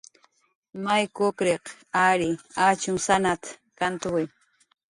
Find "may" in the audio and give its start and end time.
0.83-1.03